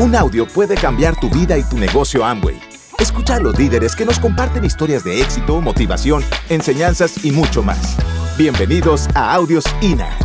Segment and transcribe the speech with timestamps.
[0.00, 2.54] Un audio puede cambiar tu vida y tu negocio Amway.
[3.00, 7.96] Escucha a los líderes que nos comparten historias de éxito, motivación, enseñanzas y mucho más.
[8.38, 10.16] Bienvenidos a Audios INA.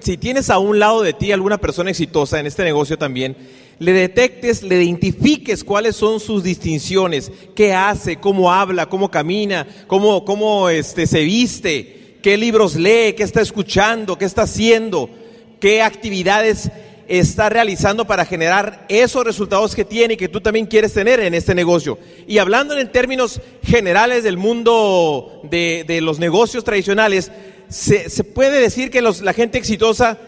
[0.00, 3.36] Si tienes a un lado de ti alguna persona exitosa en este negocio también,
[3.78, 10.24] le detectes, le identifiques cuáles son sus distinciones, qué hace, cómo habla, cómo camina, cómo,
[10.24, 15.10] cómo este, se viste, qué libros lee, qué está escuchando, qué está haciendo,
[15.58, 16.70] qué actividades
[17.10, 21.34] está realizando para generar esos resultados que tiene y que tú también quieres tener en
[21.34, 21.98] este negocio.
[22.28, 27.32] Y hablando en términos generales del mundo de, los negocios tradicionales,
[27.68, 30.18] se, puede decir que la gente exitosa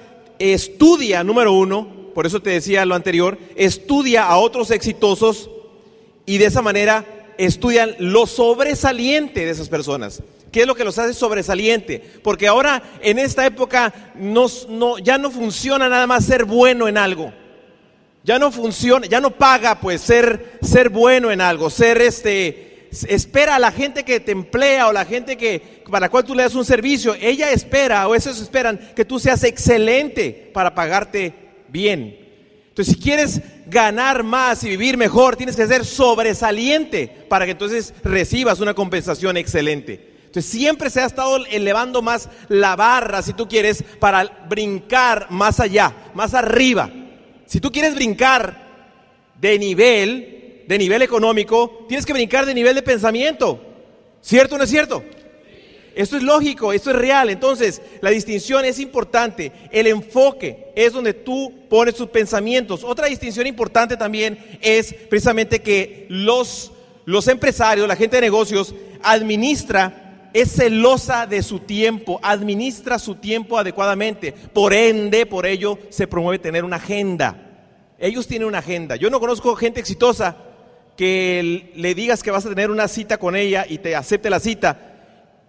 [0.40, 5.50] estudia, número uno, por eso te decía lo anterior, estudia a otros exitosos
[6.26, 7.06] y de esa manera
[7.38, 10.20] estudian lo sobresaliente de esas personas.
[10.52, 11.98] ¿Qué es lo que los hace sobresaliente?
[12.22, 14.46] Porque ahora en esta época no,
[14.98, 17.32] ya no funciona nada más ser bueno en algo.
[18.22, 23.56] Ya no funciona, ya no paga pues ser, ser bueno en algo, ser este, espera
[23.56, 26.42] a la gente que te emplea o la gente que para la cual tú le
[26.42, 31.34] das un servicio, ella espera o esos esperan que tú seas excelente para pagarte
[31.68, 32.18] bien.
[32.68, 37.92] Entonces, si quieres ganar más y vivir mejor, tienes que ser sobresaliente para que entonces
[38.04, 40.11] recibas una compensación excelente.
[40.32, 45.60] Entonces siempre se ha estado elevando más la barra, si tú quieres, para brincar más
[45.60, 46.90] allá, más arriba.
[47.44, 48.56] Si tú quieres brincar
[49.38, 53.60] de nivel, de nivel económico, tienes que brincar de nivel de pensamiento.
[54.22, 55.04] ¿Cierto o no es cierto?
[55.94, 57.28] Esto es lógico, esto es real.
[57.28, 59.52] Entonces, la distinción es importante.
[59.70, 62.84] El enfoque es donde tú pones tus pensamientos.
[62.84, 66.72] Otra distinción importante también es precisamente que los,
[67.04, 70.01] los empresarios, la gente de negocios, administra
[70.32, 74.32] es celosa de su tiempo, administra su tiempo adecuadamente.
[74.32, 77.36] Por ende, por ello, se promueve tener una agenda.
[77.98, 78.96] Ellos tienen una agenda.
[78.96, 80.36] Yo no conozco gente exitosa
[80.96, 84.40] que le digas que vas a tener una cita con ella y te acepte la
[84.40, 84.92] cita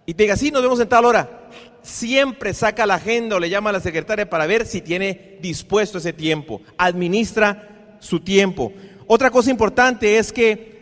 [0.06, 1.48] y te diga, sí, nos vemos en tal hora.
[1.82, 5.98] Siempre saca la agenda o le llama a la secretaria para ver si tiene dispuesto
[5.98, 6.62] ese tiempo.
[6.78, 8.72] Administra su tiempo.
[9.06, 10.74] Otra cosa importante es que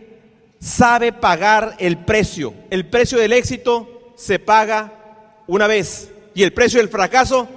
[0.61, 2.55] sabe pagar el precio.
[2.71, 4.93] El precio del éxito se paga
[5.47, 7.49] una vez y el precio del fracaso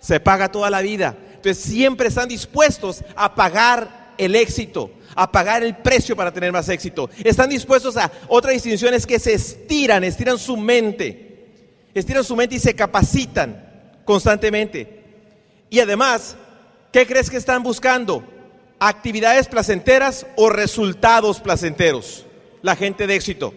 [0.00, 1.16] se paga toda la vida.
[1.34, 6.68] Entonces siempre están dispuestos a pagar el éxito, a pagar el precio para tener más
[6.68, 7.08] éxito.
[7.24, 11.46] Están dispuestos a otra distinción es que se estiran, estiran su mente,
[11.94, 15.02] estiran su mente y se capacitan constantemente.
[15.70, 16.36] Y además,
[16.92, 18.24] ¿qué crees que están buscando?
[18.78, 22.26] ¿Actividades placenteras o resultados placenteros?
[22.62, 23.54] La gente de éxito.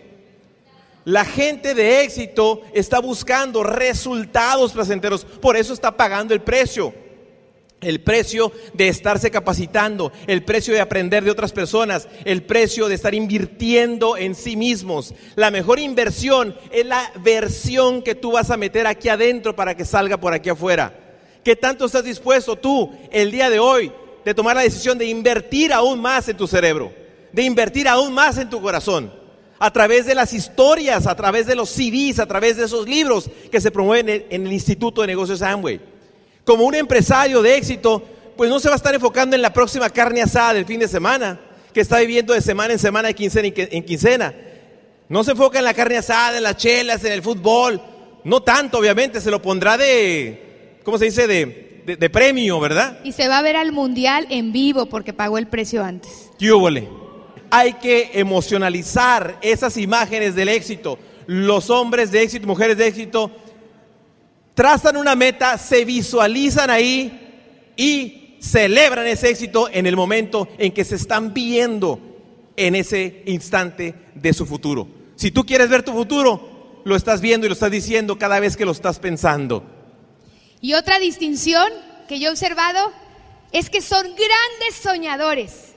[1.05, 6.93] La gente de éxito está buscando resultados placenteros, por eso está pagando el precio.
[7.81, 12.95] El precio de estarse capacitando, el precio de aprender de otras personas, el precio de
[12.95, 15.13] estar invirtiendo en sí mismos.
[15.35, 19.83] La mejor inversión es la versión que tú vas a meter aquí adentro para que
[19.83, 20.97] salga por aquí afuera.
[21.43, 23.91] ¿Qué tanto estás dispuesto tú el día de hoy
[24.23, 26.93] de tomar la decisión de invertir aún más en tu cerebro,
[27.33, 29.22] de invertir aún más en tu corazón?
[29.63, 33.29] A través de las historias, a través de los CDs, a través de esos libros
[33.49, 35.79] que se promueven en el Instituto de Negocios Amway.
[36.43, 38.03] Como un empresario de éxito,
[38.35, 40.89] pues no se va a estar enfocando en la próxima carne asada del fin de
[40.89, 41.39] semana,
[41.73, 44.33] que está viviendo de semana en semana, de quincena en quincena.
[45.07, 47.81] No se enfoca en la carne asada, en las chelas, en el fútbol.
[48.25, 51.25] No tanto, obviamente, se lo pondrá de, ¿cómo se dice?
[51.25, 52.99] De, de, premio, ¿verdad?
[53.05, 56.31] Y se va a ver al mundial en vivo porque pagó el precio antes.
[56.37, 56.51] ¿Qué
[57.55, 60.97] hay que emocionalizar esas imágenes del éxito.
[61.27, 63.29] Los hombres de éxito, mujeres de éxito,
[64.55, 70.83] trazan una meta, se visualizan ahí y celebran ese éxito en el momento en que
[70.83, 71.99] se están viendo
[72.57, 74.87] en ese instante de su futuro.
[75.15, 78.57] Si tú quieres ver tu futuro, lo estás viendo y lo estás diciendo cada vez
[78.57, 79.63] que lo estás pensando.
[80.59, 81.71] Y otra distinción
[82.07, 82.91] que yo he observado
[83.51, 85.72] es que son grandes soñadores.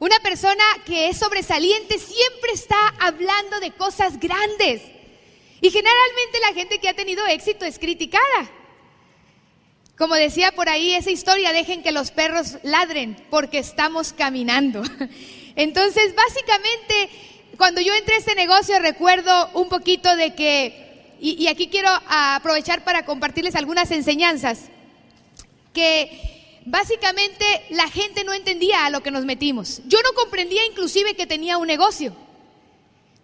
[0.00, 4.80] Una persona que es sobresaliente siempre está hablando de cosas grandes.
[5.60, 8.50] Y generalmente la gente que ha tenido éxito es criticada.
[9.98, 14.82] Como decía por ahí esa historia, dejen que los perros ladren porque estamos caminando.
[15.54, 17.10] Entonces, básicamente,
[17.58, 21.90] cuando yo entré a este negocio recuerdo un poquito de que, y, y aquí quiero
[22.08, 24.70] aprovechar para compartirles algunas enseñanzas,
[25.74, 26.29] que
[26.64, 29.80] básicamente la gente no entendía a lo que nos metimos.
[29.86, 32.14] Yo no comprendía inclusive que tenía un negocio.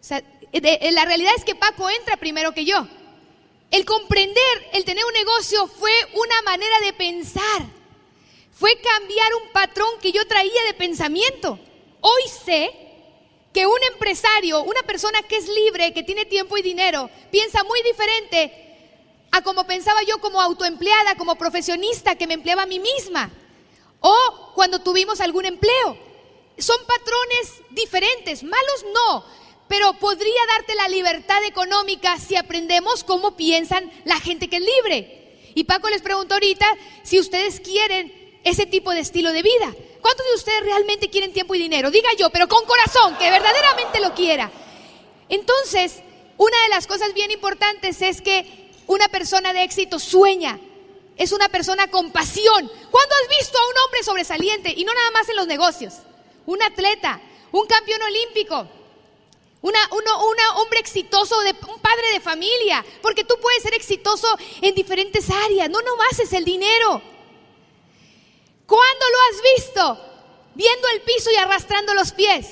[0.01, 0.23] Sea,
[0.53, 2.87] la realidad es que Paco entra primero que yo.
[3.71, 7.67] El comprender, el tener un negocio fue una manera de pensar.
[8.53, 11.59] Fue cambiar un patrón que yo traía de pensamiento.
[12.01, 12.71] Hoy sé
[13.53, 17.83] que un empresario, una persona que es libre, que tiene tiempo y dinero, piensa muy
[17.83, 18.66] diferente
[19.37, 23.31] a como pensaba yo como autoempleada, como profesionista que me empleaba a mí misma.
[24.01, 25.99] O cuando tuvimos algún empleo.
[26.59, 29.25] Son patrones diferentes, malos no,
[29.69, 35.53] pero podría darte la libertad económica si aprendemos cómo piensan la gente que es libre.
[35.55, 36.67] Y Paco les preguntó ahorita
[37.03, 39.75] si ustedes quieren ese tipo de estilo de vida.
[40.01, 41.91] ¿Cuántos de ustedes realmente quieren tiempo y dinero?
[41.91, 44.51] Diga yo, pero con corazón, que verdaderamente lo quiera.
[45.29, 46.01] Entonces,
[46.39, 50.59] una de las cosas bien importantes es que una persona de éxito sueña,
[51.17, 52.71] es una persona con pasión.
[52.91, 54.75] ¿Cuándo has visto a un hombre sobresaliente?
[54.77, 55.95] Y no nada más en los negocios.
[56.45, 57.21] Un atleta,
[57.53, 58.69] un campeón olímpico,
[59.63, 64.29] una, un hombre exitoso, de, un padre de familia, porque tú puedes ser exitoso
[64.61, 67.03] en diferentes áreas, no nomás es el dinero.
[68.67, 70.01] ¿Cuándo lo has visto?
[70.55, 72.47] Viendo el piso y arrastrando los pies.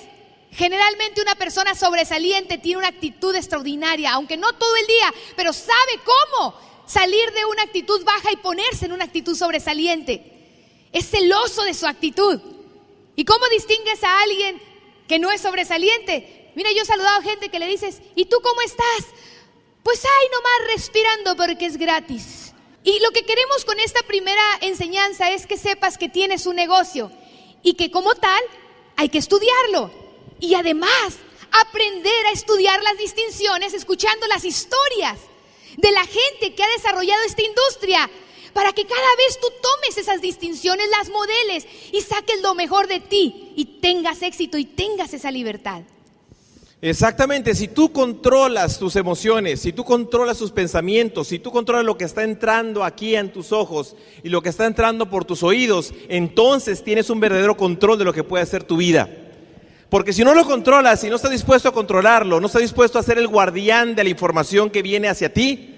[0.56, 6.00] Generalmente una persona sobresaliente tiene una actitud extraordinaria, aunque no todo el día, pero sabe
[6.04, 6.54] cómo
[6.86, 10.88] salir de una actitud baja y ponerse en una actitud sobresaliente.
[10.92, 12.40] Es celoso de su actitud.
[13.16, 14.62] ¿Y cómo distingues a alguien
[15.08, 16.52] que no es sobresaliente?
[16.54, 19.06] Mira, yo he saludado a gente que le dices, ¿y tú cómo estás?
[19.82, 22.52] Pues ay, nomás respirando porque es gratis.
[22.84, 27.10] Y lo que queremos con esta primera enseñanza es que sepas que tienes un negocio
[27.62, 28.42] y que como tal
[28.96, 30.03] hay que estudiarlo.
[30.40, 31.18] Y además
[31.50, 35.18] aprender a estudiar las distinciones escuchando las historias
[35.76, 38.10] de la gente que ha desarrollado esta industria
[38.52, 43.00] para que cada vez tú tomes esas distinciones, las modeles y saques lo mejor de
[43.00, 45.82] ti y tengas éxito y tengas esa libertad.
[46.80, 51.96] Exactamente, si tú controlas tus emociones, si tú controlas tus pensamientos, si tú controlas lo
[51.96, 55.94] que está entrando aquí en tus ojos y lo que está entrando por tus oídos,
[56.08, 59.23] entonces tienes un verdadero control de lo que puede ser tu vida.
[59.88, 63.02] Porque si no lo controlas, si no estás dispuesto a controlarlo, no estás dispuesto a
[63.02, 65.74] ser el guardián de la información que viene hacia ti,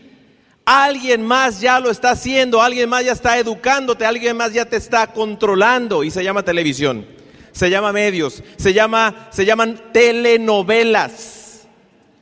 [0.65, 4.77] alguien más ya lo está haciendo, alguien más ya está educándote, alguien más ya te
[4.77, 7.17] está controlando y se llama televisión
[7.57, 11.67] se llama medios, se, llama, se llaman telenovelas.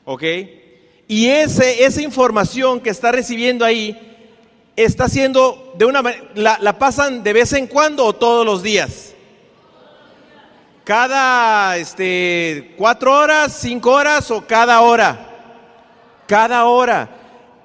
[0.04, 0.22] ¿Ok?
[1.08, 3.98] Y ese, esa información que está recibiendo ahí
[4.76, 6.02] está siendo de una
[6.34, 9.13] la, la pasan de vez en cuando o todos los días.
[10.84, 15.30] Cada este, cuatro horas, cinco horas o cada hora.
[16.26, 17.08] Cada hora.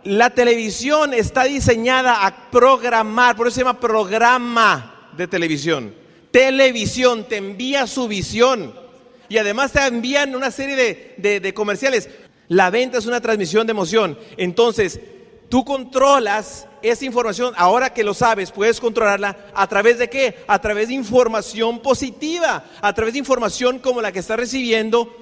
[0.04, 6.00] La televisión está diseñada a programar, por eso se llama programa de televisión
[6.32, 8.74] televisión, te envía su visión
[9.28, 12.10] y además te envían una serie de, comerciales.
[12.48, 14.18] La venta es una transmisión de emoción.
[14.38, 15.00] Entonces,
[15.50, 20.36] tú controlas esa información, ahora que lo sabes, puedes controlarla a través de qué?
[20.48, 25.16] A través de información positiva, a través de información como la que estás recibiendo,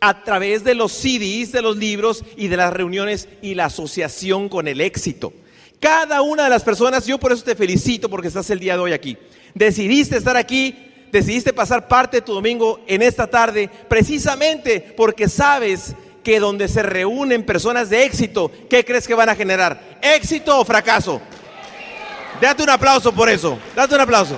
[0.00, 4.48] a través de los CDs, de los libros y de las reuniones y la asociación
[4.48, 5.32] con el éxito.
[5.80, 8.80] Cada una de las personas, yo por eso te felicito porque estás el día de
[8.80, 9.16] hoy aquí
[9.54, 10.74] decidiste estar aquí,
[11.10, 16.82] decidiste pasar parte de tu domingo en esta tarde, precisamente porque sabes que donde se
[16.82, 19.98] reúnen personas de éxito, ¿qué crees que van a generar?
[20.02, 21.20] ¿Éxito o fracaso?
[22.40, 24.36] Date un aplauso por eso, date un aplauso.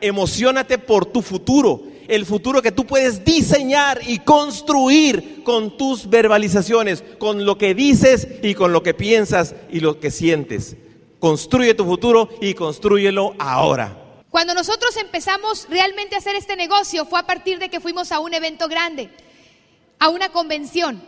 [0.00, 7.02] Emocionate por tu futuro el futuro que tú puedes diseñar y construir con tus verbalizaciones,
[7.18, 10.76] con lo que dices y con lo que piensas y lo que sientes.
[11.18, 14.01] Construye tu futuro y construyelo ahora.
[14.32, 18.18] Cuando nosotros empezamos realmente a hacer este negocio fue a partir de que fuimos a
[18.18, 19.10] un evento grande,
[19.98, 21.02] a una convención,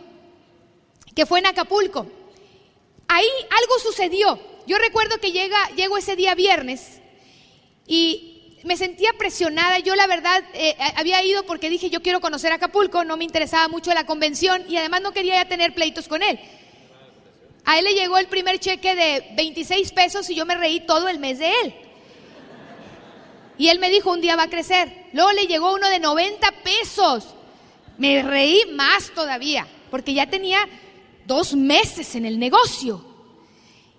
[1.15, 2.05] que fue en Acapulco.
[3.07, 4.39] Ahí algo sucedió.
[4.67, 7.01] Yo recuerdo que llega, llego ese día viernes
[7.87, 9.79] y me sentía presionada.
[9.79, 13.67] Yo la verdad eh, había ido porque dije yo quiero conocer Acapulco, no me interesaba
[13.69, 16.39] mucho la convención y además no quería ya tener pleitos con él.
[17.63, 21.07] A él le llegó el primer cheque de 26 pesos y yo me reí todo
[21.07, 21.84] el mes de él.
[23.57, 25.07] Y él me dijo, un día va a crecer.
[25.13, 27.33] Luego le llegó uno de 90 pesos.
[27.97, 30.59] Me reí más todavía, porque ya tenía
[31.25, 33.15] dos meses en el negocio.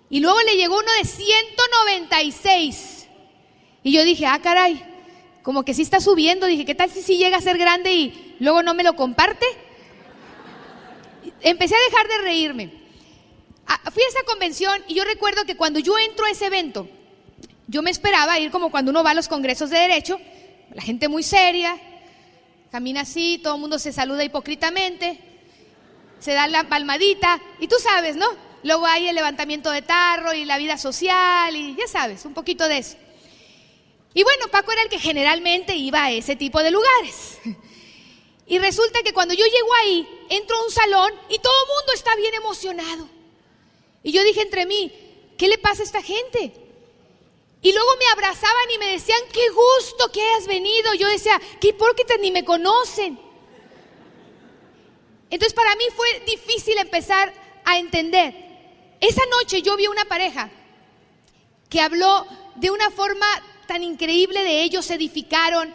[0.09, 3.07] Y luego le llegó uno de 196.
[3.83, 4.83] Y yo dije, ah, caray,
[5.43, 6.45] como que sí está subiendo.
[6.45, 9.45] Dije, ¿qué tal si sí llega a ser grande y luego no me lo comparte?
[11.41, 12.71] Empecé a dejar de reírme.
[13.91, 16.87] Fui a esa convención y yo recuerdo que cuando yo entro a ese evento,
[17.67, 20.19] yo me esperaba ir como cuando uno va a los congresos de derecho,
[20.73, 21.77] la gente muy seria,
[22.71, 25.19] camina así, todo el mundo se saluda hipócritamente,
[26.19, 28.27] se da la palmadita, y tú sabes, ¿no?
[28.63, 32.67] Luego hay el levantamiento de tarro y la vida social, y ya sabes, un poquito
[32.67, 32.97] de eso.
[34.13, 37.39] Y bueno, Paco era el que generalmente iba a ese tipo de lugares.
[38.49, 41.93] Y resulta que cuando yo llego ahí, entro a un salón y todo el mundo
[41.93, 43.09] está bien emocionado.
[44.03, 44.89] Y yo dije entre mí,
[45.37, 46.53] ¿qué le pasa a esta gente?
[47.67, 50.93] Y luego me abrazaban y me decían, qué gusto que hayas venido.
[50.93, 53.19] Yo decía, qué hipócritas, ni me conocen.
[55.29, 57.33] Entonces para mí fue difícil empezar
[57.65, 58.33] a entender.
[59.01, 60.49] Esa noche yo vi una pareja
[61.69, 63.27] que habló de una forma
[63.65, 65.73] tan increíble de ellos, se edificaron,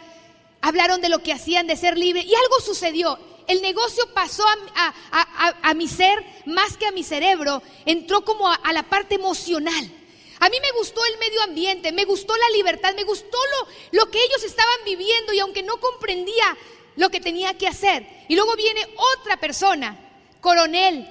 [0.61, 3.19] hablaron de lo que hacían de ser libre y algo sucedió.
[3.45, 8.81] El negocio pasó a, mi ser más que a mi cerebro, entró como a, la
[8.81, 10.02] parte emocional.
[10.43, 14.11] A mí me gustó el medio ambiente, me gustó la libertad, me gustó lo, lo
[14.11, 16.57] que ellos estaban viviendo y aunque no comprendía
[16.97, 18.05] lo que tenía que hacer.
[18.27, 18.85] Y luego viene
[19.15, 19.97] otra persona,
[20.41, 21.07] coronel,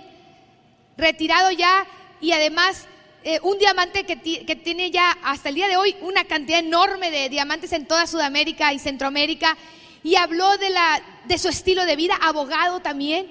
[0.99, 1.87] retirado ya
[2.21, 2.87] y además
[3.25, 7.31] eh, un diamante que, tiene ya hasta el día de hoy una cantidad enorme de
[7.31, 9.57] diamantes en toda Sudamérica y Centroamérica
[10.05, 13.31] y habló de, la, de su estilo de vida, abogado también,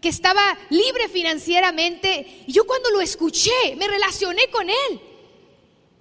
[0.00, 2.44] que estaba libre financieramente.
[2.46, 5.00] Y yo cuando lo escuché me relacioné con él.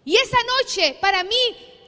[0.06, 1.36] Y esa noche para mí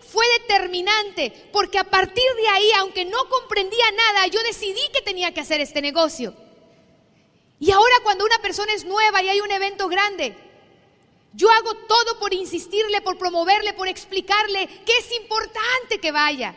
[0.02, 5.34] fue determinante, porque a partir de ahí, aunque no comprendía nada, yo decidí que tenía
[5.34, 6.34] que hacer este negocio.
[7.60, 10.36] Y ahora cuando una persona es nueva y hay un evento grande,
[11.34, 16.56] yo hago todo por insistirle, por promoverle, por explicarle que es importante que vaya.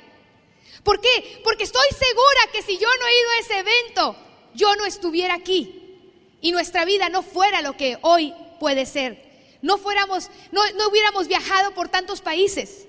[0.84, 1.40] ¿Por qué?
[1.42, 4.16] Porque estoy segura que si yo no he ido a ese evento,
[4.54, 5.98] yo no estuviera aquí
[6.40, 9.27] y nuestra vida no fuera lo que hoy puede ser.
[9.60, 12.86] No fuéramos, no, no hubiéramos viajado por tantos países.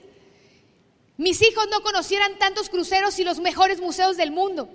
[1.17, 4.69] Mis hijos no conocieran tantos cruceros y los mejores museos del mundo.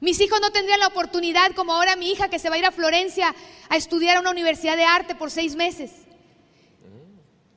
[0.00, 2.66] Mis hijos no tendrían la oportunidad, como ahora mi hija que se va a ir
[2.66, 3.34] a Florencia
[3.68, 5.90] a estudiar a una universidad de arte por seis meses.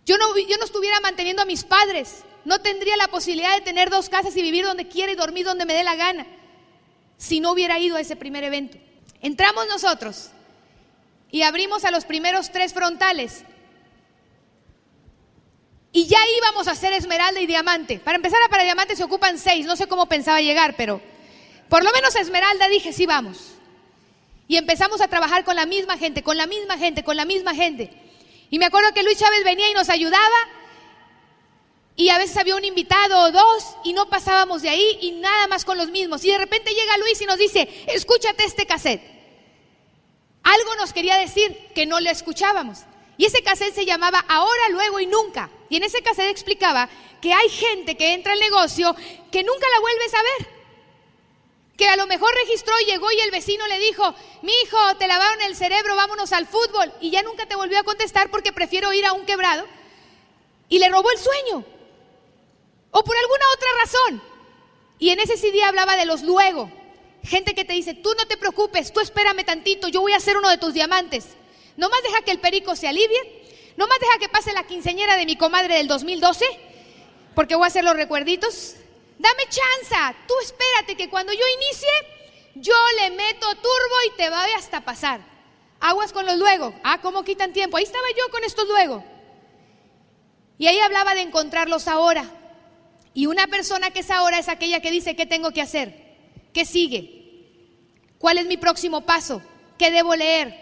[0.06, 3.89] Yo no, yo no estuviera manteniendo a mis padres, no tendría la posibilidad de tener
[3.89, 6.25] dos casas y vivir donde quiera y dormir donde me dé la gana,
[7.17, 8.77] si no hubiera ido a ese primer evento.
[9.22, 10.32] Entramos nosotros
[11.31, 13.43] y abrimos a los primeros tres frontales.
[15.91, 18.00] Y ya íbamos a hacer esmeralda y diamante.
[18.00, 21.01] Para empezar para diamante se ocupan seis, no sé cómo pensaba llegar, pero
[21.69, 23.53] por lo menos esmeralda dije, sí vamos.
[24.48, 27.53] Y empezamos a trabajar con la misma gente, con la misma gente, con la misma
[27.53, 27.91] gente.
[28.50, 30.38] Y me acuerdo que Luis Chávez venía y nos ayudaba
[31.98, 35.48] y a veces había un invitado o dos y no pasábamos de ahí y nada
[35.48, 36.24] más con los mismos.
[36.24, 39.16] Y de repente llega Luis y nos dice, escúchate este cassette.
[40.48, 42.80] Algo nos quería decir que no le escuchábamos.
[43.18, 45.50] Y ese cassette se llamaba Ahora, Luego y Nunca.
[45.70, 46.88] Y en ese cassette explicaba
[47.22, 48.96] que hay gente que entra al negocio
[49.30, 50.58] que nunca la vuelves a ver
[51.77, 55.42] que a lo mejor registró, llegó y el vecino le dijo, mi hijo, te lavaron
[55.44, 56.92] el cerebro, vámonos al fútbol.
[57.01, 59.68] Y ya nunca te volvió a contestar porque prefiero ir a un quebrado.
[60.70, 61.63] Y le robó el sueño.
[62.89, 64.24] O por alguna otra razón.
[64.98, 66.72] Y en ese CD hablaba de los luego.
[67.27, 70.38] Gente que te dice, tú no te preocupes, tú espérame tantito, yo voy a ser
[70.38, 71.25] uno de tus diamantes.
[71.75, 73.38] No más deja que el perico se alivie.
[73.75, 76.46] No más deja que pase la quinceñera de mi comadre del 2012,
[77.36, 78.75] porque voy a hacer los recuerditos.
[79.19, 81.89] Dame chance, tú espérate que cuando yo inicie,
[82.55, 85.22] yo le meto turbo y te va hasta pasar.
[85.79, 86.74] Aguas con los luego.
[86.84, 87.77] Ah, ¿cómo quitan tiempo?
[87.77, 89.03] Ahí estaba yo con estos luego.
[90.57, 92.25] Y ahí hablaba de encontrarlos ahora.
[93.13, 96.15] Y una persona que es ahora es aquella que dice, ¿qué tengo que hacer?
[96.53, 97.16] ¿Qué sigue?
[98.19, 99.41] ¿Cuál es mi próximo paso?
[99.77, 100.55] ¿Qué debo leer?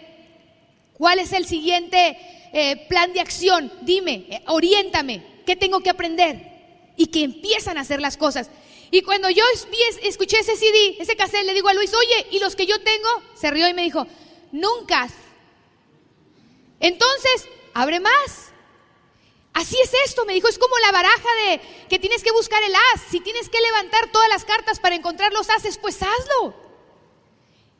[0.94, 2.18] ¿Cuál es el siguiente
[2.52, 3.72] eh, plan de acción?
[3.82, 6.56] Dime, eh, oriéntame, ¿qué tengo que aprender?
[6.96, 8.50] y que empiezan a hacer las cosas.
[8.90, 9.44] Y cuando yo
[10.02, 13.08] escuché ese CD, ese cassette, le digo a Luis, oye, ¿y los que yo tengo?
[13.34, 14.06] Se rió y me dijo,
[14.52, 15.08] nunca.
[16.80, 18.52] Entonces, abre más.
[19.52, 22.74] Así es esto, me dijo, es como la baraja de que tienes que buscar el
[22.74, 23.02] as.
[23.10, 26.54] Si tienes que levantar todas las cartas para encontrar los ases, pues hazlo.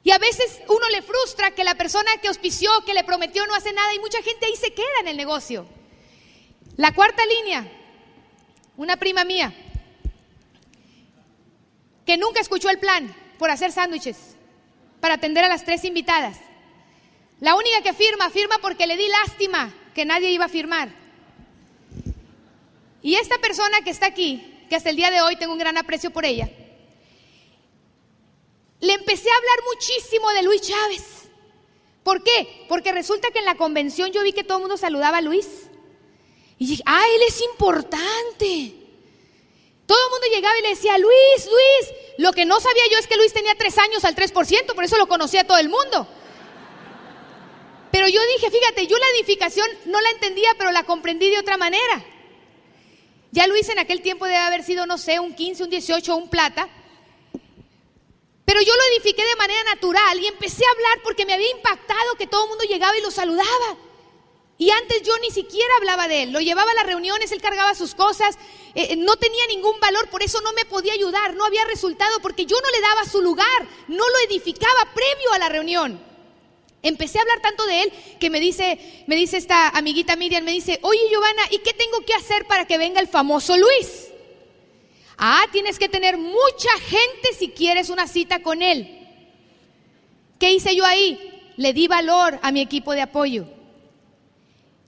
[0.07, 3.57] Y a veces uno le frustra que la persona que auspició, que le prometió, no
[3.57, 5.67] hace nada y mucha gente ahí se queda en el negocio.
[6.77, 7.69] La cuarta línea,
[8.77, 9.53] una prima mía,
[12.05, 14.37] que nunca escuchó el plan por hacer sándwiches
[15.01, 16.39] para atender a las tres invitadas.
[17.41, 20.89] La única que firma, firma porque le di lástima que nadie iba a firmar.
[23.03, 25.77] Y esta persona que está aquí, que hasta el día de hoy tengo un gran
[25.77, 26.49] aprecio por ella,
[28.80, 31.02] le empecé a hablar muchísimo de Luis Chávez.
[32.02, 32.64] ¿Por qué?
[32.68, 35.68] Porque resulta que en la convención yo vi que todo el mundo saludaba a Luis.
[36.59, 38.75] Y dije, ah, él es importante.
[39.87, 41.99] Todo el mundo llegaba y le decía, Luis, Luis.
[42.18, 44.97] Lo que no sabía yo es que Luis tenía tres años al 3%, por eso
[44.97, 46.09] lo conocía todo el mundo.
[47.92, 51.56] Pero yo dije, fíjate, yo la edificación no la entendía, pero la comprendí de otra
[51.56, 52.04] manera.
[53.33, 56.28] Ya Luis en aquel tiempo debe haber sido, no sé, un 15, un 18, un
[56.28, 56.68] plata.
[58.47, 62.15] Pero yo lo edifiqué de manera natural y empecé a hablar porque me había impactado
[62.17, 63.76] que todo el mundo llegaba y lo saludaba.
[64.57, 67.75] Y antes yo ni siquiera hablaba de él, lo llevaba a las reuniones, él cargaba
[67.75, 68.37] sus cosas,
[68.75, 72.21] eh, eh, no tenía ningún valor, por eso no me podía ayudar, no había resultado,
[72.21, 76.00] porque yo no le daba su lugar, no lo edificaba previo a la reunión.
[76.83, 80.53] Empecé a hablar tanto de él que me dice, me dice esta amiguita Miriam, me
[80.53, 84.06] dice, oye Giovanna, ¿y qué tengo que hacer para que venga el famoso Luis?
[85.18, 89.08] Ah, tienes que tener mucha gente si quieres una cita con él.
[90.38, 91.52] ¿Qué hice yo ahí?
[91.56, 93.46] Le di valor a mi equipo de apoyo.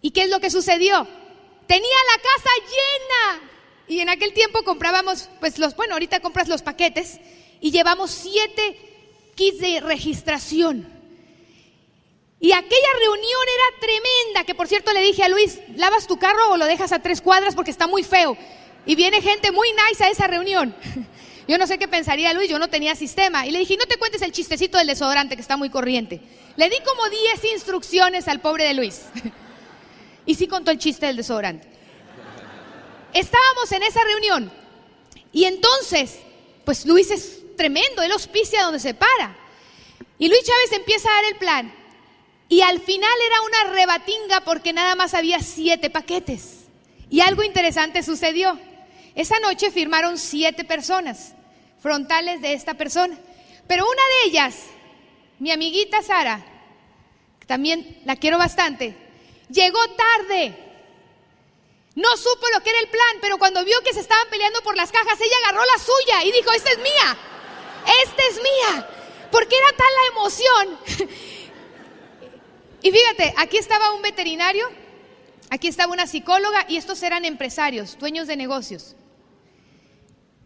[0.02, 1.06] ¿Y qué es lo que sucedió?
[1.66, 3.50] Tenía la casa llena.
[3.88, 7.18] Y en aquel tiempo comprábamos, pues los, bueno, ahorita compras los paquetes
[7.60, 8.78] y llevamos siete
[9.34, 10.98] kits de registración.
[12.40, 16.50] Y aquella reunión era tremenda, que por cierto le dije a Luis, ¿lavas tu carro
[16.50, 18.36] o lo dejas a tres cuadras porque está muy feo?
[18.88, 20.74] Y viene gente muy nice a esa reunión.
[21.46, 23.46] Yo no sé qué pensaría Luis, yo no tenía sistema.
[23.46, 26.22] Y le dije, no te cuentes el chistecito del desodorante que está muy corriente.
[26.56, 29.02] Le di como 10 instrucciones al pobre de Luis.
[30.24, 31.66] Y sí contó el chiste del desodorante.
[33.14, 34.52] Estábamos en esa reunión
[35.32, 36.18] y entonces,
[36.64, 39.36] pues Luis es tremendo, él auspicia donde se para.
[40.18, 41.74] Y Luis Chávez empieza a dar el plan.
[42.48, 46.64] Y al final era una rebatinga porque nada más había siete paquetes.
[47.10, 48.58] Y algo interesante sucedió.
[49.18, 51.34] Esa noche firmaron siete personas
[51.82, 53.18] frontales de esta persona.
[53.66, 54.54] Pero una de ellas,
[55.40, 56.40] mi amiguita Sara,
[57.48, 58.94] también la quiero bastante,
[59.48, 60.54] llegó tarde.
[61.96, 64.76] No supo lo que era el plan, pero cuando vio que se estaban peleando por
[64.76, 67.18] las cajas, ella agarró la suya y dijo, esta es mía,
[68.04, 68.88] esta es mía.
[69.32, 70.78] Porque era tal la emoción
[72.82, 74.70] Y fíjate, aquí estaba un veterinario,
[75.50, 78.94] aquí estaba una psicóloga y estos eran empresarios, dueños de negocios.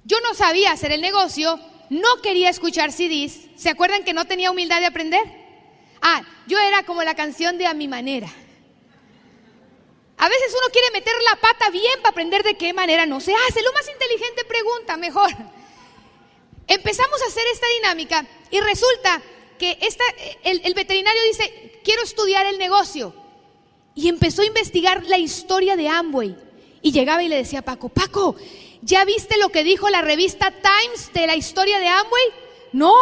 [0.04, 1.58] Yo no sabía hacer el negocio,
[1.90, 3.48] no quería escuchar CDs.
[3.56, 5.22] ¿Se acuerdan que no tenía humildad de aprender?
[6.00, 8.28] Ah, yo era como la canción de A mi manera.
[10.18, 13.34] A veces uno quiere meter la pata bien para aprender de qué manera no se
[13.34, 13.62] hace.
[13.62, 15.30] Lo más inteligente pregunta, mejor.
[16.66, 19.20] Empezamos a hacer esta dinámica y resulta
[19.58, 19.78] que
[20.44, 23.14] el, veterinario dice, quiero estudiar el negocio.
[23.94, 26.36] Y empezó a investigar la historia de Amway.
[26.82, 28.36] Y llegaba y le decía a Paco, Paco,
[28.82, 32.24] ¿ya viste lo que dijo la revista Times de la historia de Amway?
[32.72, 32.94] No.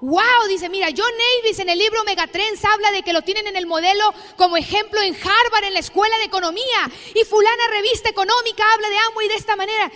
[0.00, 3.56] Wow, dice, mira, John Davis en el libro Megatrends habla de que lo tienen en
[3.56, 6.90] el modelo como ejemplo en Harvard, en la escuela de economía.
[7.14, 9.90] Y fulana revista económica habla de Amway de esta manera.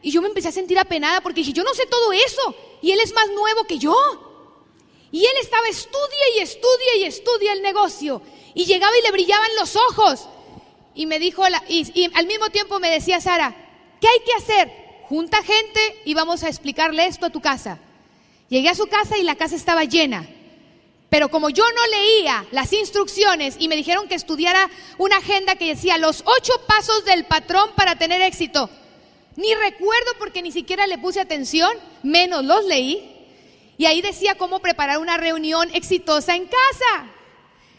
[0.00, 2.56] Y yo me empecé a sentir apenada porque dije, yo no sé todo eso.
[2.80, 3.94] Y él es más nuevo que yo.
[5.12, 8.22] Y él estaba estudia y estudia y estudia el negocio.
[8.54, 10.28] Y llegaba y le brillaban los ojos.
[10.94, 13.54] Y me dijo, y, al mismo tiempo me decía Sara,
[14.02, 14.72] ¿qué hay que hacer?
[15.08, 17.78] Junta gente y vamos a explicarle esto a tu casa.
[18.48, 20.28] Llegué a su casa y la casa estaba llena.
[21.08, 25.68] Pero como yo no leía las instrucciones y me dijeron que estudiara una agenda que
[25.68, 28.70] decía los ocho pasos del patrón para tener éxito,
[29.36, 31.70] ni recuerdo porque ni siquiera le puse atención,
[32.02, 33.08] menos los leí.
[33.78, 37.10] Y ahí decía cómo preparar una reunión exitosa en casa.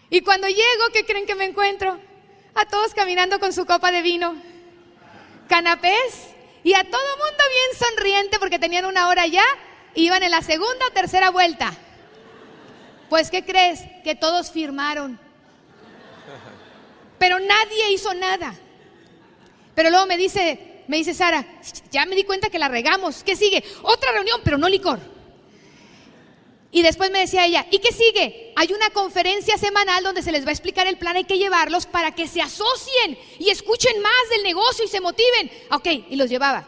[0.09, 1.99] Y cuando llego, ¿qué creen que me encuentro?
[2.55, 4.35] A todos caminando con su copa de vino,
[5.53, 9.45] canapés y a todo mundo bien sonriente porque tenían una hora ya
[9.93, 11.71] y iban en la segunda o tercera vuelta.
[13.07, 13.81] Pues, ¿qué crees?
[14.03, 15.19] Que todos firmaron.
[17.19, 18.55] Pero nadie hizo nada.
[19.75, 21.45] Pero luego me dice, me dice Sara,
[21.91, 23.23] ya me di cuenta que la regamos.
[23.23, 23.63] ¿Qué sigue?
[23.83, 24.99] Otra reunión, pero no licor.
[26.75, 28.51] Y después me decía ella, ¿y qué sigue?
[28.55, 31.85] Hay una conferencia semanal donde se les va a explicar el plan, hay que llevarlos
[31.85, 35.51] para que se asocien y escuchen más del negocio y se motiven.
[35.69, 36.67] Ok, y los llevaba.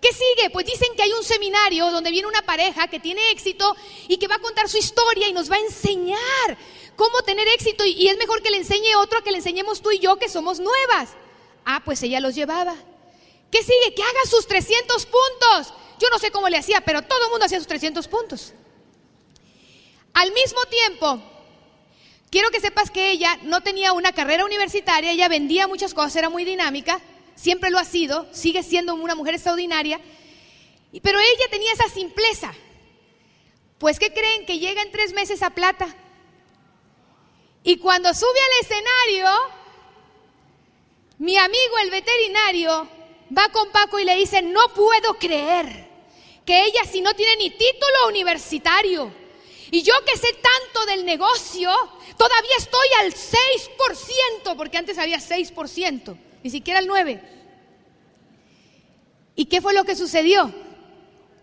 [0.00, 0.48] ¿Qué sigue?
[0.48, 3.76] Pues dicen que hay un seminario donde viene una pareja que tiene éxito
[4.08, 6.56] y que va a contar su historia y nos va a enseñar
[6.96, 9.98] cómo tener éxito y, es mejor que le enseñe otro que le enseñemos tú y
[9.98, 11.10] yo que somos nuevas.
[11.66, 12.74] Ah, pues ella los llevaba.
[13.50, 13.94] ¿Qué sigue?
[13.94, 15.74] Que haga sus 300 puntos.
[15.98, 18.54] Yo no sé cómo le hacía, pero todo el mundo hacía sus 300 puntos.
[20.16, 21.20] Al mismo tiempo,
[22.30, 26.30] quiero que sepas que ella no tenía una carrera universitaria, ella vendía muchas cosas, era
[26.30, 27.02] muy dinámica,
[27.34, 30.00] siempre lo ha sido, sigue siendo una mujer extraordinaria,
[31.02, 32.54] pero ella tenía esa simpleza.
[33.76, 34.46] Pues, ¿qué creen?
[34.46, 35.86] Que llega en tres meses a plata.
[37.62, 39.28] Y cuando sube al escenario,
[41.18, 42.88] mi amigo el veterinario
[43.36, 45.90] va con Paco y le dice, no puedo creer
[46.46, 49.25] que ella si no tiene ni título universitario
[49.70, 51.70] y yo que sé tanto del negocio,
[52.16, 57.20] todavía estoy al 6%, porque antes había 6%, ni siquiera al 9%.
[59.34, 60.52] ¿Y qué fue lo que sucedió?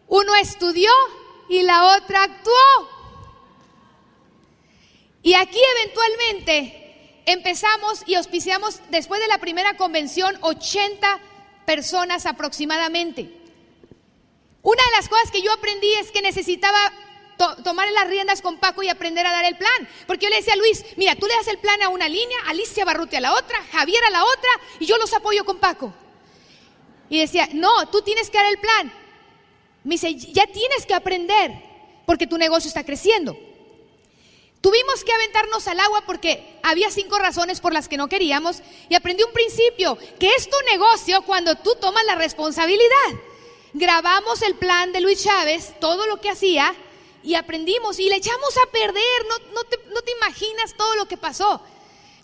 [0.08, 0.92] Uno estudió
[1.50, 2.90] y la otra actuó.
[5.22, 11.20] Y aquí eventualmente empezamos y auspiciamos después de la primera convención 80
[11.66, 13.40] personas aproximadamente.
[14.62, 16.92] Una de las cosas que yo aprendí es que necesitaba
[17.64, 19.88] tomar las riendas con Paco y aprender a dar el plan.
[20.08, 22.38] Porque yo le decía a Luis, mira, tú le das el plan a una línea,
[22.48, 25.94] Alicia Barruti a la otra, Javier a la otra, y yo los apoyo con Paco.
[27.10, 28.94] Y decía, no, tú tienes que dar el plan.
[29.84, 31.52] Me dice, ya tienes que aprender,
[32.06, 33.38] porque tu negocio está creciendo.
[34.64, 38.96] Tuvimos que aventarnos al agua porque había cinco razones por las que no queríamos y
[38.96, 43.10] aprendí un principio, que es tu negocio cuando tú tomas la responsabilidad.
[43.74, 46.74] Grabamos el plan de Luis Chávez, todo lo que hacía,
[47.24, 49.26] y aprendimos y le echamos a perder.
[49.54, 51.62] No, te, no te imaginas todo lo que pasó.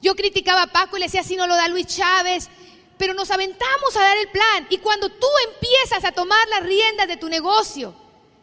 [0.01, 2.49] Yo criticaba a Paco y le decía, si no lo da Luis Chávez,
[2.97, 4.67] pero nos aventamos a dar el plan.
[4.69, 7.95] Y cuando tú empiezas a tomar las riendas de tu negocio,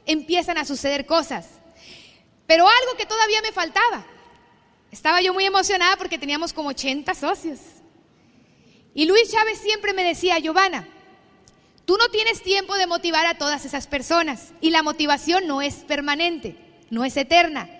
[0.07, 1.47] empiezan a suceder cosas.
[2.47, 4.07] Pero algo que todavía me faltaba.
[4.91, 7.59] Estaba yo muy emocionada porque teníamos como 80 socios.
[8.95, 10.89] Y Luis Chávez siempre me decía, Giovanna,
[11.87, 15.77] tú no tienes tiempo de motivar a todas esas personas y la motivación no es
[15.77, 16.57] permanente,
[16.91, 17.71] no es eterna.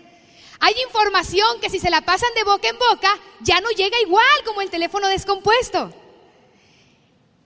[0.61, 4.25] Hay información que si se la pasan de boca en boca ya no llega igual
[4.47, 5.93] como el teléfono descompuesto.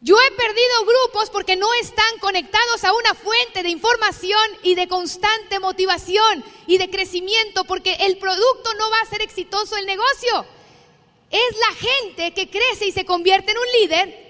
[0.02, 4.88] Yo he perdido grupos porque no están conectados a una fuente de información y de
[4.88, 10.46] constante motivación y de crecimiento porque el producto no va a ser exitoso el negocio.
[11.30, 14.29] Es la gente que crece y se convierte en un líder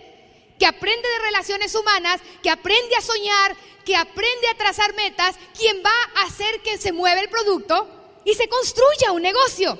[0.61, 5.83] que aprende de relaciones humanas, que aprende a soñar, que aprende a trazar metas, quien
[5.83, 7.89] va a hacer que se mueva el producto
[8.27, 9.79] y se construya un negocio.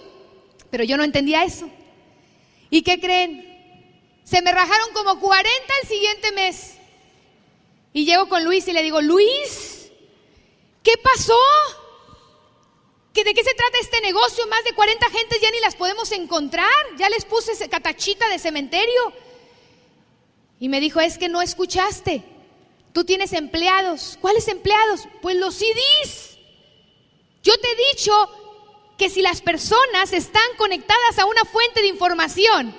[0.71, 1.69] Pero yo no entendía eso.
[2.71, 3.47] ¿Y qué creen?
[4.25, 6.77] Se me rajaron como 40 el siguiente mes.
[7.93, 9.91] Y llego con Luis y le digo, Luis,
[10.83, 11.37] ¿qué pasó?
[13.13, 14.47] ¿Que ¿De qué se trata este negocio?
[14.47, 16.73] Más de 40 gentes ya ni las podemos encontrar.
[16.97, 19.13] Ya les puse catachita de cementerio.
[20.61, 22.23] Y me dijo, es que no escuchaste.
[22.93, 24.17] Tú tienes empleados.
[24.21, 25.09] ¿Cuáles empleados?
[25.23, 26.39] Pues los CDs.
[27.43, 28.13] Yo te he dicho
[28.97, 32.75] que si las personas están conectadas a una fuente de información,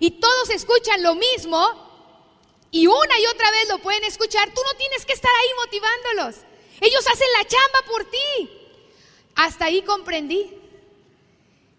[0.00, 1.62] y todos escuchan lo mismo
[2.72, 6.44] y una y otra vez lo pueden escuchar, tú no tienes que estar ahí motivándolos.
[6.80, 8.50] Ellos hacen la chamba por ti.
[9.36, 10.59] Hasta ahí comprendí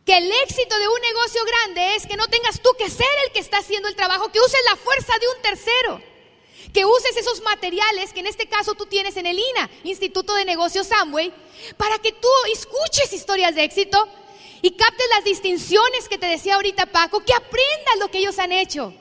[0.06, 3.34] que el éxito de un negocio grande es que no tengas tú que ser el
[3.34, 6.02] que está haciendo el trabajo, que uses la fuerza de un tercero,
[6.74, 10.46] que uses esos materiales que en este caso tú tienes en el INA, Instituto de
[10.46, 11.34] Negocios Samway,
[11.78, 14.08] para que tú escuches historias de éxito,
[14.62, 18.52] y captes las distinciones que te decía ahorita Paco, que aprendas lo que ellos han
[18.52, 18.94] hecho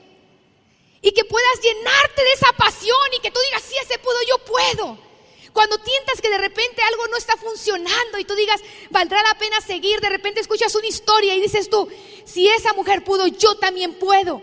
[1.01, 4.37] y que puedas llenarte de esa pasión y que tú digas, si ese pudo, yo
[4.39, 5.10] puedo.
[5.53, 9.59] Cuando tientas que de repente algo no está funcionando y tú digas, valdrá la pena
[9.59, 11.89] seguir, de repente escuchas una historia y dices tú,
[12.25, 14.41] si esa mujer pudo, yo también puedo.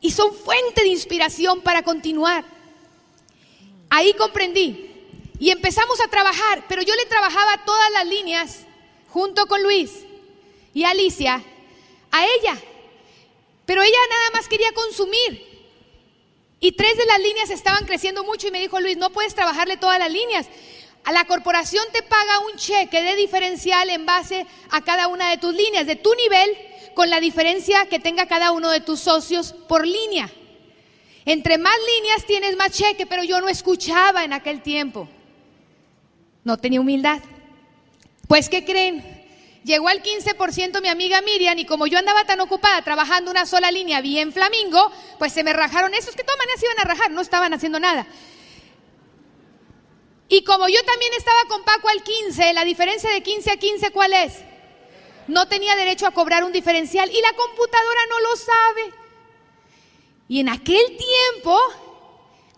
[0.00, 2.44] Y son fuente de inspiración para continuar.
[3.88, 4.90] Ahí comprendí.
[5.38, 8.60] Y empezamos a trabajar, pero yo le trabajaba todas las líneas
[9.08, 9.90] junto con Luis
[10.72, 11.42] y Alicia
[12.10, 12.60] a ella.
[13.64, 15.53] Pero ella nada más quería consumir.
[16.64, 19.76] Y tres de las líneas estaban creciendo mucho y me dijo Luis, no puedes trabajarle
[19.76, 20.46] todas las líneas.
[21.04, 25.36] A la corporación te paga un cheque de diferencial en base a cada una de
[25.36, 26.56] tus líneas, de tu nivel,
[26.94, 30.30] con la diferencia que tenga cada uno de tus socios por línea.
[31.26, 35.06] Entre más líneas tienes más cheque, pero yo no escuchaba en aquel tiempo.
[36.44, 37.20] No tenía humildad.
[38.26, 39.13] Pues, ¿qué creen?
[39.64, 43.70] Llegó al 15% mi amiga Miriam y como yo andaba tan ocupada trabajando una sola
[43.70, 47.22] línea bien flamingo, pues se me rajaron esos que todas maneras iban a rajar, no
[47.22, 48.06] estaban haciendo nada.
[50.28, 53.90] Y como yo también estaba con Paco al 15, la diferencia de 15 a 15,
[53.90, 54.42] ¿cuál es?
[55.28, 58.94] No tenía derecho a cobrar un diferencial y la computadora no lo sabe.
[60.28, 61.58] Y en aquel tiempo,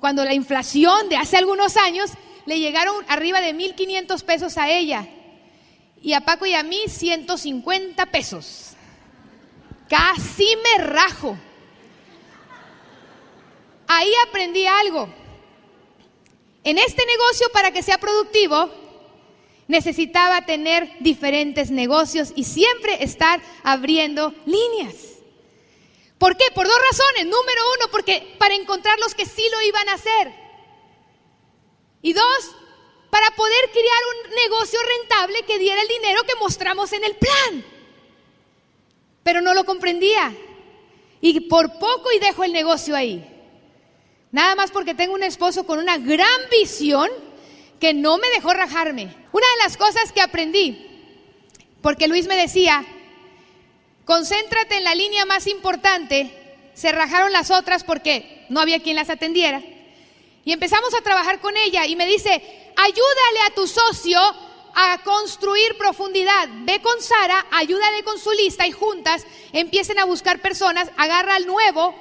[0.00, 2.10] cuando la inflación de hace algunos años,
[2.46, 5.08] le llegaron arriba de 1.500 pesos a ella
[6.02, 8.72] y a Paco y a mí 150 pesos.
[9.88, 11.38] Casi me rajo.
[13.86, 15.08] Ahí aprendí algo.
[16.64, 18.70] En este negocio, para que sea productivo,
[19.68, 24.94] necesitaba tener diferentes negocios y siempre estar abriendo líneas.
[26.18, 26.44] ¿Por qué?
[26.54, 27.24] Por dos razones.
[27.24, 30.32] Número uno, porque para encontrar los que sí lo iban a hacer.
[32.02, 32.56] Y dos,
[33.10, 37.64] para poder crear un negocio rentable que diera el dinero que mostramos en el plan.
[39.22, 40.34] Pero no lo comprendía.
[41.20, 43.32] Y por poco y dejo el negocio ahí.
[44.32, 47.08] Nada más porque tengo un esposo con una gran visión
[47.80, 49.04] que no me dejó rajarme.
[49.32, 50.86] Una de las cosas que aprendí,
[51.82, 52.84] porque Luis me decía,
[54.04, 56.32] concéntrate en la línea más importante,
[56.74, 59.62] se rajaron las otras porque no había quien las atendiera.
[60.46, 62.30] Y empezamos a trabajar con ella y me dice,
[62.76, 64.20] ayúdale a tu socio
[64.76, 66.48] a construir profundidad.
[66.64, 71.48] Ve con Sara, ayúdale con su lista y juntas empiecen a buscar personas, agarra al
[71.48, 71.96] nuevo,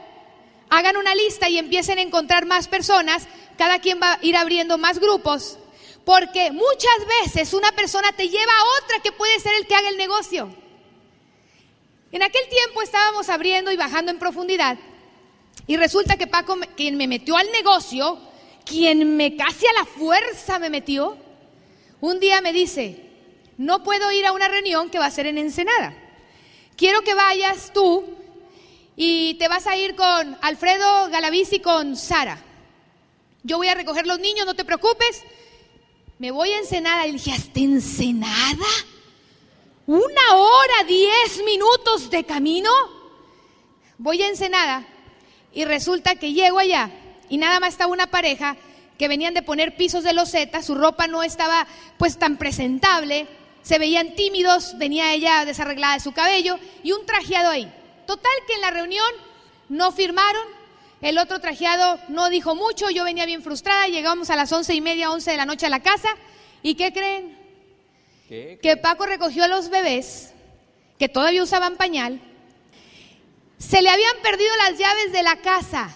[0.69, 3.27] hagan una lista y empiecen a encontrar más personas,
[3.57, 5.57] cada quien va a ir abriendo más grupos,
[6.05, 9.89] porque muchas veces una persona te lleva a otra que puede ser el que haga
[9.89, 10.55] el negocio.
[12.11, 14.77] En aquel tiempo estábamos abriendo y bajando en profundidad
[15.65, 18.19] y resulta que Paco, quien me metió al negocio,
[18.65, 21.17] quien me casi a la fuerza me metió,
[22.01, 23.05] un día me dice,
[23.57, 25.95] no puedo ir a una reunión que va a ser en Ensenada.
[26.75, 28.03] Quiero que vayas tú
[28.97, 32.43] y te vas a ir con Alfredo Galaviz y con Sara.
[33.43, 35.23] Yo voy a recoger los niños, no te preocupes.
[36.17, 37.07] Me voy a Ensenada.
[37.07, 38.65] Y dije, ¿hasta Ensenada?
[39.85, 42.71] ¿Una hora, diez minutos de camino?
[43.97, 44.85] Voy a Ensenada
[45.53, 46.91] y resulta que llego allá
[47.29, 48.57] y nada más estaba una pareja
[48.97, 53.27] que venían de poner pisos de loseta, su ropa no estaba pues tan presentable,
[53.61, 57.71] se veían tímidos, venía ella desarreglada de su cabello y un trajeado ahí.
[58.05, 59.11] Total que en la reunión
[59.69, 60.43] no firmaron,
[61.01, 64.81] el otro trajeado no dijo mucho, yo venía bien frustrada, llegamos a las once y
[64.81, 66.09] media, once de la noche a la casa,
[66.61, 67.37] ¿y qué creen?
[68.29, 70.33] Que Paco recogió a los bebés,
[70.97, 72.19] que todavía usaban pañal,
[73.57, 75.95] se le habían perdido las llaves de la casa,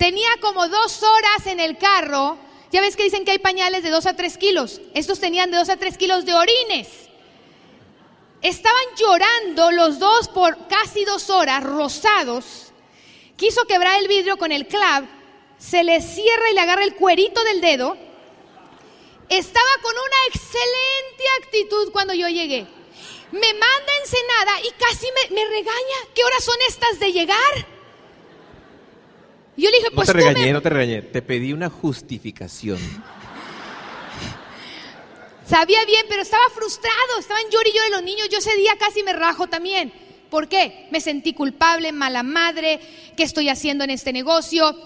[0.00, 2.38] tenía como dos horas en el carro,
[2.72, 5.58] ya ves que dicen que hay pañales de dos a tres kilos, estos tenían de
[5.58, 6.88] dos a tres kilos de orines.
[8.40, 12.72] Estaban llorando los dos por casi dos horas, rosados.
[13.36, 15.04] Quiso quebrar el vidrio con el clav,
[15.58, 17.94] se le cierra y le agarra el cuerito del dedo.
[19.28, 22.66] Estaba con una excelente actitud cuando yo llegué.
[23.32, 25.98] Me manda Ensenada y casi me, me regaña.
[26.14, 27.79] ¿Qué horas son estas de llegar?
[29.56, 32.78] Yo le dije, pues no te regañé, no te regañé, te pedí una justificación.
[35.46, 38.28] Sabía bien, pero estaba frustrado, estaba en llorillo de los niños.
[38.30, 39.92] Yo ese día casi me rajo también.
[40.30, 40.86] ¿Por qué?
[40.92, 42.80] Me sentí culpable, mala madre,
[43.16, 44.76] ¿qué estoy haciendo en este negocio?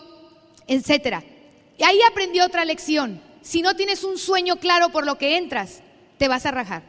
[0.67, 1.23] Etcétera.
[1.77, 3.21] Y ahí aprendí otra lección.
[3.43, 5.83] Si no tienes un sueño claro por lo que entras,
[6.17, 6.83] te vas a rajar.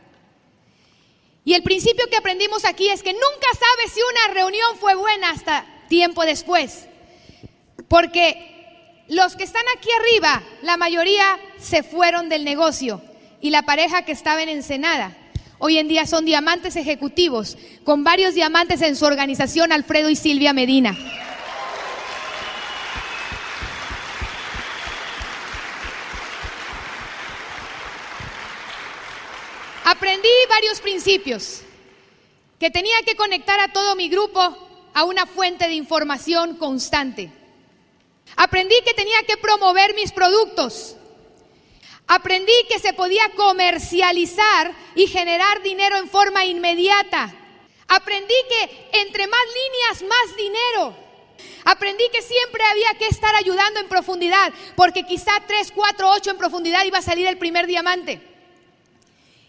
[1.43, 5.31] Y el principio que aprendimos aquí es que nunca sabes si una reunión fue buena
[5.31, 6.87] hasta tiempo después.
[7.87, 13.01] Porque los que están aquí arriba, la mayoría se fueron del negocio
[13.41, 15.15] y la pareja que estaba en Ensenada.
[15.59, 20.53] Hoy en día son diamantes ejecutivos, con varios diamantes en su organización, Alfredo y Silvia
[20.53, 20.97] Medina.
[29.85, 31.61] Aprendí varios principios,
[32.59, 34.41] que tenía que conectar a todo mi grupo
[34.93, 37.44] a una fuente de información constante.
[38.35, 40.95] Aprendí que tenía que promover mis productos,
[42.07, 47.33] Aprendí que se podía comercializar y generar dinero en forma inmediata.
[47.87, 50.95] Aprendí que entre más líneas, más dinero.
[51.63, 56.37] Aprendí que siempre había que estar ayudando en profundidad, porque quizá 3, 4, 8 en
[56.37, 58.21] profundidad iba a salir el primer diamante.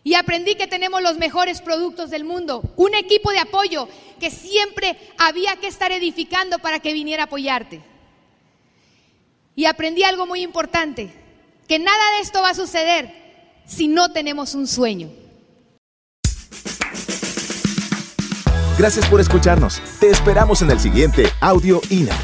[0.02, 4.96] Y aprendí que tenemos los mejores productos del mundo, un equipo de apoyo que siempre
[5.18, 7.82] había que estar edificando para que viniera a apoyarte.
[9.58, 11.10] Y aprendí algo muy importante,
[11.66, 13.10] que nada de esto va a suceder
[13.66, 15.08] si no tenemos un sueño.
[18.78, 19.80] Gracias por escucharnos.
[19.98, 22.14] Te esperamos en el siguiente Audio INA.